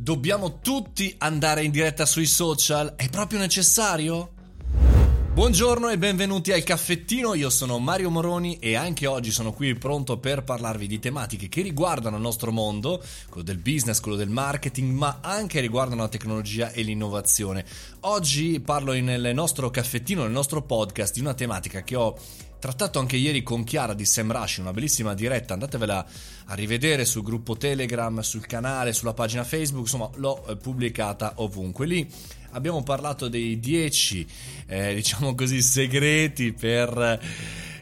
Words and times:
Dobbiamo 0.00 0.60
tutti 0.60 1.12
andare 1.18 1.64
in 1.64 1.72
diretta 1.72 2.06
sui 2.06 2.24
social? 2.24 2.94
È 2.94 3.08
proprio 3.08 3.40
necessario? 3.40 4.30
Buongiorno 5.34 5.88
e 5.88 5.98
benvenuti 5.98 6.52
al 6.52 6.62
caffettino, 6.62 7.34
io 7.34 7.50
sono 7.50 7.80
Mario 7.80 8.08
Moroni 8.08 8.60
e 8.60 8.76
anche 8.76 9.08
oggi 9.08 9.32
sono 9.32 9.52
qui 9.52 9.74
pronto 9.74 10.18
per 10.18 10.44
parlarvi 10.44 10.86
di 10.86 11.00
tematiche 11.00 11.48
che 11.48 11.62
riguardano 11.62 12.14
il 12.14 12.22
nostro 12.22 12.52
mondo, 12.52 13.02
quello 13.28 13.42
del 13.42 13.58
business, 13.58 13.98
quello 13.98 14.16
del 14.16 14.30
marketing, 14.30 14.92
ma 14.92 15.18
anche 15.20 15.58
riguardano 15.58 16.02
la 16.02 16.08
tecnologia 16.08 16.70
e 16.70 16.82
l'innovazione. 16.82 17.64
Oggi 18.02 18.60
parlo 18.60 18.92
nel 18.92 19.34
nostro 19.34 19.68
caffettino, 19.68 20.22
nel 20.22 20.30
nostro 20.30 20.62
podcast, 20.62 21.14
di 21.14 21.20
una 21.20 21.34
tematica 21.34 21.82
che 21.82 21.96
ho 21.96 22.16
trattato 22.58 22.98
anche 22.98 23.16
ieri 23.16 23.42
con 23.42 23.64
Chiara 23.64 23.94
di 23.94 24.04
Semrush, 24.04 24.58
una 24.58 24.72
bellissima 24.72 25.14
diretta, 25.14 25.54
andatevela 25.54 26.06
a 26.46 26.54
rivedere 26.54 27.04
sul 27.04 27.22
gruppo 27.22 27.56
Telegram, 27.56 28.20
sul 28.20 28.46
canale, 28.46 28.92
sulla 28.92 29.14
pagina 29.14 29.44
Facebook, 29.44 29.82
insomma 29.82 30.10
l'ho 30.16 30.44
eh, 30.46 30.56
pubblicata 30.56 31.34
ovunque. 31.36 31.86
Lì 31.86 32.08
abbiamo 32.50 32.82
parlato 32.82 33.28
dei 33.28 33.58
10, 33.58 34.26
eh, 34.66 34.94
diciamo 34.94 35.34
così, 35.34 35.62
segreti 35.62 36.52
per 36.52 37.20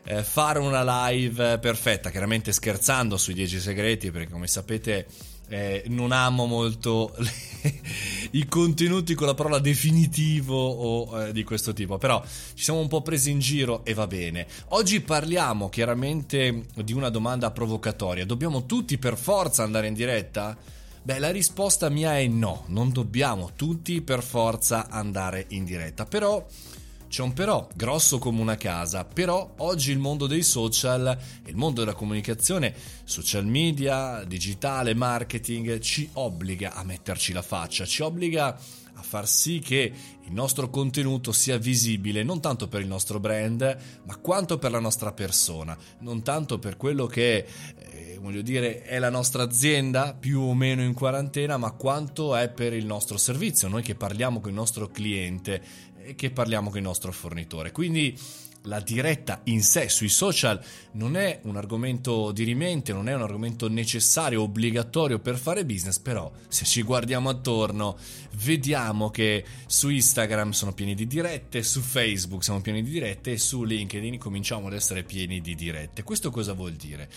eh, 0.05 0.23
fare 0.23 0.59
una 0.59 1.09
live 1.09 1.59
perfetta, 1.59 2.11
chiaramente 2.11 2.53
scherzando 2.53 3.17
sui 3.17 3.35
10 3.35 3.61
segreti, 3.61 4.11
perché 4.11 4.31
come 4.31 4.47
sapete 4.47 5.07
eh, 5.49 5.85
non 5.89 6.13
amo 6.13 6.47
molto 6.47 7.15
le, 7.19 7.31
i 8.33 8.47
contenuti 8.47 9.15
con 9.15 9.27
la 9.27 9.35
parola 9.35 9.59
definitivo 9.59 10.57
o 10.57 11.23
eh, 11.23 11.33
di 11.33 11.45
questo 11.45 11.73
tipo, 11.73 11.99
però 11.99 12.23
ci 12.55 12.65
siamo 12.65 12.81
un 12.81 12.89
po' 12.89 13.03
presi 13.03 13.31
in 13.31 13.39
giro 13.39 13.85
e 13.85 13.95
va 13.95 14.07
bene. 14.07 14.47
Oggi 14.69 15.01
parliamo 15.01 15.69
chiaramente 15.69 16.67
di 16.75 16.93
una 16.93 17.09
domanda 17.09 17.51
provocatoria. 17.51 18.25
Dobbiamo 18.25 18.67
tutti 18.67 18.99
per 18.99 19.17
forza 19.17 19.63
andare 19.63 19.89
in 19.89 19.95
diretta? 19.95 20.57
Beh, 21.03 21.21
la 21.21 21.31
risposta 21.31 21.89
mia 21.89 22.19
è 22.19 22.27
no, 22.27 22.65
non 22.67 22.91
dobbiamo 22.91 23.53
tutti 23.55 24.03
per 24.03 24.25
forza 24.25 24.89
andare 24.89 25.47
in 25.51 25.65
diretta, 25.65 26.05
però 26.05 26.45
c'è 27.17 27.23
un 27.23 27.33
però, 27.33 27.67
grosso 27.75 28.19
come 28.19 28.43
una 28.43 28.59
casa, 28.59 29.07
però 29.07 29.55
oggi 29.61 29.91
il 29.91 29.99
mondo 29.99 30.27
dei 30.27 30.43
social 30.43 31.19
il 31.47 31.57
mondo 31.57 31.81
della 31.81 31.95
comunicazione, 31.95 32.75
social 33.05 33.47
media, 33.47 34.23
digitale, 34.25 34.93
marketing, 34.93 35.79
ci 35.79 36.11
obbliga 36.13 36.75
a 36.75 36.85
metterci 36.85 37.33
la 37.33 37.41
faccia, 37.41 37.87
ci 37.87 38.03
obbliga 38.03 38.49
a 38.49 39.03
far 39.03 39.27
sì 39.27 39.61
che 39.61 39.91
il 40.25 40.33
nostro 40.33 40.69
contenuto 40.69 41.33
sia 41.33 41.57
visibile 41.57 42.23
non 42.23 42.43
tanto 42.43 42.69
per 42.69 42.83
il 42.83 42.87
nostro 42.87 43.19
brand, 43.19 43.77
ma 44.05 44.17
quanto 44.17 44.59
per 44.59 44.71
la 44.71 44.81
nostra 44.81 45.13
persona, 45.13 45.75
non 46.01 46.23
tanto 46.23 46.59
per 46.59 46.77
quello 46.77 47.07
che 47.07 47.47
eh, 47.79 48.19
voglio 48.21 48.43
dire 48.43 48.83
è 48.83 48.99
la 48.99 49.11
nostra 49.11 49.43
azienda 49.43 50.15
più 50.19 50.41
o 50.43 50.53
meno 50.53 50.83
in 50.83 50.93
quarantena, 50.93 51.57
ma 51.57 51.71
quanto 51.71 52.37
è 52.37 52.51
per 52.51 52.75
il 52.75 52.85
nostro 52.85 53.17
servizio, 53.17 53.69
noi 53.69 53.83
che 53.83 53.95
parliamo 53.95 54.41
con 54.41 54.51
il 54.51 54.57
nostro 54.57 54.89
cliente 54.89 55.95
che 56.15 56.31
parliamo 56.31 56.69
con 56.69 56.79
il 56.79 56.85
nostro 56.85 57.13
fornitore. 57.13 57.73
Quindi 57.73 58.17
la 58.67 58.81
diretta 58.81 59.41
in 59.45 59.63
sé 59.63 59.89
sui 59.89 60.09
social 60.09 60.61
non 60.93 61.17
è 61.17 61.41
un 61.45 61.57
argomento 61.57 62.33
di 62.33 62.45
rimente, 62.45 62.93
non 62.93 63.09
è 63.09 63.15
un 63.15 63.23
argomento 63.23 63.69
necessario, 63.69 64.43
obbligatorio 64.43 65.19
per 65.19 65.37
fare 65.37 65.65
business, 65.65 65.99
però 65.99 66.31
se 66.49 66.65
ci 66.65 66.83
guardiamo 66.83 67.29
attorno 67.29 67.97
vediamo 68.45 69.11
che 69.11 69.45
su 69.67 69.89
Instagram 69.89 70.51
sono 70.51 70.73
pieni 70.73 70.95
di 70.95 71.07
dirette, 71.07 71.63
su 71.63 71.81
Facebook 71.81 72.43
siamo 72.43 72.61
pieni 72.61 72.83
di 72.83 72.91
dirette 72.91 73.33
e 73.33 73.39
su 73.39 73.63
LinkedIn 73.63 74.19
cominciamo 74.19 74.67
ad 74.67 74.75
essere 74.75 75.05
pieni 75.05 75.41
di 75.41 75.55
dirette. 75.55 76.03
Questo 76.03 76.31
cosa 76.31 76.53
vuol 76.53 76.73
dire? 76.73 77.09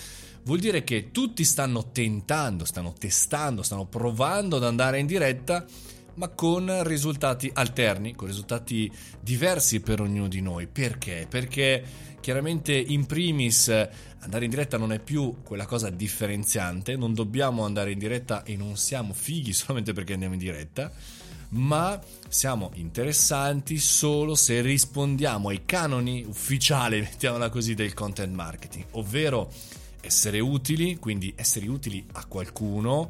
Vuol 0.44 0.60
dire 0.60 0.84
che 0.84 1.12
tutti 1.12 1.44
stanno 1.44 1.92
tentando, 1.92 2.64
stanno 2.64 2.94
testando, 2.94 3.62
stanno 3.62 3.86
provando 3.86 4.56
ad 4.56 4.64
andare 4.64 5.00
in 5.00 5.06
diretta 5.06 5.66
ma 6.16 6.30
con 6.30 6.84
risultati 6.84 7.50
alterni, 7.54 8.16
con 8.16 8.28
risultati 8.28 8.92
diversi 9.20 9.80
per 9.80 10.02
ognuno 10.02 10.28
di 10.28 10.42
noi. 10.42 10.68
Perché? 10.68 11.26
Perché 11.30 11.84
chiaramente 12.20 12.74
in 12.74 13.06
primis 13.06 13.70
andare 14.20 14.46
in 14.46 14.50
diretta 14.50 14.78
non 14.78 14.92
è 14.92 15.00
più 15.00 15.38
quella 15.44 15.66
cosa 15.66 15.90
differenziante, 15.90 16.96
non 16.96 17.14
dobbiamo 17.14 17.64
andare 17.64 17.92
in 17.92 18.00
diretta 18.00 18.44
e 18.44 18.56
non 18.56 18.78
siamo 18.78 19.14
fighi 19.14 19.54
solamente 19.54 19.94
perché 19.94 20.14
andiamo 20.14 20.34
in 20.34 20.40
diretta, 20.40 20.92
ma 21.50 22.00
siamo 22.28 22.72
interessanti 22.76 23.78
solo 23.78 24.36
se 24.36 24.62
rispondiamo 24.62 25.50
ai 25.50 25.64
canoni 25.66 26.24
ufficiali, 26.28 27.00
mettiamola 27.02 27.50
così, 27.50 27.74
del 27.74 27.94
content 27.94 28.34
marketing, 28.34 28.86
ovvero 28.92 29.52
essere 30.02 30.40
utili, 30.40 30.98
quindi 30.98 31.34
essere 31.36 31.68
utili 31.68 32.06
a 32.14 32.26
qualcuno 32.26 33.10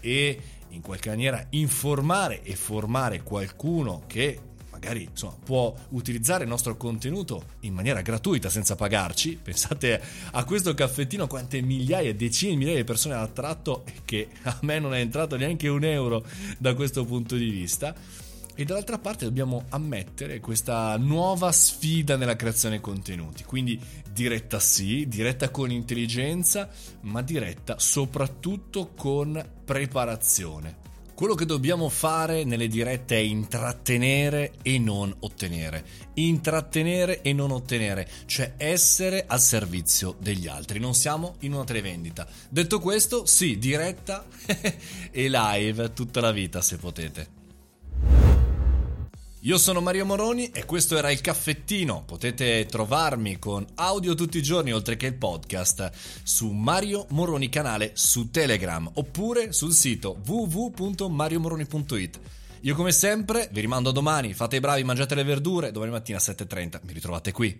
e 0.00 0.40
in 0.70 0.80
qualche 0.80 1.08
maniera 1.08 1.46
informare 1.50 2.42
e 2.42 2.54
formare 2.54 3.22
qualcuno 3.22 4.02
che 4.06 4.40
magari 4.80 5.02
insomma, 5.02 5.36
può 5.44 5.74
utilizzare 5.90 6.44
il 6.44 6.48
nostro 6.48 6.76
contenuto 6.76 7.44
in 7.60 7.74
maniera 7.74 8.00
gratuita 8.00 8.48
senza 8.48 8.74
pagarci. 8.74 9.38
Pensate 9.42 10.00
a 10.30 10.44
questo 10.44 10.72
caffettino 10.72 11.26
quante 11.26 11.60
migliaia, 11.60 12.14
decine 12.14 12.52
di 12.52 12.56
migliaia 12.56 12.78
di 12.78 12.84
persone 12.84 13.14
ha 13.14 13.20
attratto 13.20 13.84
e 13.84 13.92
che 14.04 14.28
a 14.42 14.58
me 14.62 14.78
non 14.78 14.94
è 14.94 15.00
entrato 15.00 15.36
neanche 15.36 15.68
un 15.68 15.84
euro 15.84 16.24
da 16.58 16.74
questo 16.74 17.04
punto 17.04 17.36
di 17.36 17.50
vista 17.50 17.94
e 18.60 18.64
dall'altra 18.66 18.98
parte 18.98 19.24
dobbiamo 19.24 19.64
ammettere 19.70 20.38
questa 20.38 20.94
nuova 20.98 21.50
sfida 21.50 22.16
nella 22.16 22.36
creazione 22.36 22.78
contenuti. 22.78 23.42
Quindi 23.42 23.80
diretta 24.12 24.60
sì, 24.60 25.08
diretta 25.08 25.48
con 25.48 25.70
intelligenza, 25.70 26.68
ma 27.02 27.22
diretta 27.22 27.78
soprattutto 27.78 28.92
con 28.94 29.42
preparazione. 29.64 30.88
Quello 31.14 31.34
che 31.34 31.46
dobbiamo 31.46 31.88
fare 31.88 32.44
nelle 32.44 32.68
dirette 32.68 33.16
è 33.16 33.20
intrattenere 33.20 34.52
e 34.62 34.78
non 34.78 35.14
ottenere. 35.20 35.82
Intrattenere 36.14 37.22
e 37.22 37.32
non 37.32 37.52
ottenere, 37.52 38.06
cioè 38.26 38.54
essere 38.58 39.24
al 39.26 39.40
servizio 39.40 40.16
degli 40.18 40.46
altri. 40.46 40.78
Non 40.78 40.94
siamo 40.94 41.36
in 41.40 41.54
una 41.54 41.64
televendita. 41.64 42.26
Detto 42.50 42.78
questo, 42.78 43.24
sì, 43.24 43.58
diretta 43.58 44.26
e 45.10 45.28
live 45.30 45.94
tutta 45.94 46.20
la 46.20 46.30
vita 46.30 46.60
se 46.60 46.76
potete. 46.76 47.39
Io 49.44 49.56
sono 49.56 49.80
Mario 49.80 50.04
Moroni 50.04 50.50
e 50.50 50.66
questo 50.66 50.98
era 50.98 51.10
il 51.10 51.22
caffettino. 51.22 52.02
Potete 52.04 52.66
trovarmi 52.66 53.38
con 53.38 53.64
audio 53.76 54.14
tutti 54.14 54.36
i 54.36 54.42
giorni 54.42 54.70
oltre 54.70 54.98
che 54.98 55.06
il 55.06 55.14
podcast 55.14 55.90
su 56.22 56.50
Mario 56.50 57.06
Moroni 57.10 57.48
canale 57.48 57.92
su 57.94 58.30
Telegram 58.30 58.86
oppure 58.92 59.52
sul 59.52 59.72
sito 59.72 60.20
www.mariomoroni.it. 60.26 62.20
Io 62.60 62.74
come 62.74 62.92
sempre 62.92 63.48
vi 63.50 63.62
rimando 63.62 63.88
a 63.88 63.92
domani, 63.92 64.34
fate 64.34 64.56
i 64.56 64.60
bravi, 64.60 64.84
mangiate 64.84 65.14
le 65.14 65.24
verdure, 65.24 65.72
domani 65.72 65.92
mattina 65.92 66.18
a 66.18 66.22
7.30 66.22 66.80
mi 66.82 66.92
ritrovate 66.92 67.32
qui. 67.32 67.58